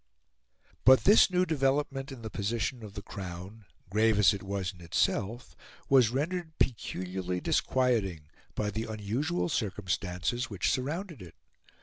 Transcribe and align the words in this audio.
But 0.83 1.03
this 1.03 1.29
new 1.29 1.45
development 1.45 2.11
in 2.11 2.23
the 2.23 2.31
position 2.31 2.81
of 2.83 2.95
the 2.95 3.03
Crown, 3.03 3.65
grave 3.87 4.17
as 4.17 4.33
it 4.33 4.41
was 4.41 4.73
in 4.73 4.81
itself, 4.81 5.55
was 5.89 6.09
rendered 6.09 6.57
peculiarly 6.57 7.39
disquieting 7.39 8.21
by 8.55 8.71
the 8.71 8.85
unusual 8.85 9.47
circumstances 9.47 10.49
which 10.49 10.71
surrounded 10.71 11.21
it. 11.21 11.35